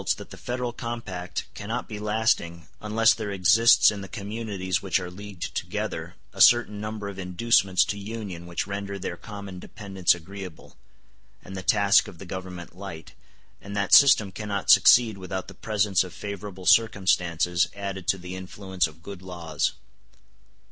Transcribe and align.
Hence 0.01 0.13
it 0.13 0.13
results 0.13 0.15
that 0.17 0.29
the 0.31 0.37
Federal 0.45 0.73
compact 0.73 1.45
cannot 1.53 1.87
be 1.87 1.99
lasting 1.99 2.65
unless 2.81 3.13
there 3.13 3.29
exists 3.29 3.91
in 3.91 4.01
the 4.01 4.07
communities 4.07 4.81
which 4.81 4.99
are 4.99 5.11
leagued 5.11 5.53
together 5.53 6.15
a 6.33 6.41
certain 6.41 6.81
number 6.81 7.07
of 7.07 7.19
inducements 7.19 7.85
to 7.85 7.99
union 7.99 8.47
which 8.47 8.65
render 8.65 8.97
their 8.97 9.15
common 9.15 9.59
dependence 9.59 10.15
agreeable, 10.15 10.75
and 11.45 11.55
the 11.55 11.61
task 11.61 12.07
of 12.07 12.17
the 12.17 12.25
Government 12.25 12.75
light, 12.75 13.13
and 13.61 13.77
that 13.77 13.93
system 13.93 14.31
cannot 14.31 14.71
succeed 14.71 15.19
without 15.19 15.47
the 15.47 15.53
presence 15.53 16.03
of 16.03 16.15
favorable 16.15 16.65
circumstances 16.65 17.67
added 17.75 18.07
to 18.07 18.17
the 18.17 18.35
influence 18.35 18.87
of 18.87 19.03
good 19.03 19.21
laws. 19.21 19.73